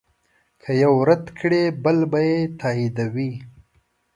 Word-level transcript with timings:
که 0.61 0.71
یو 0.83 0.93
رد 1.09 1.25
کړې 1.39 1.63
بل 1.83 1.97
به 2.11 2.19
یې 2.29 2.39
تاییدوي. 2.59 3.31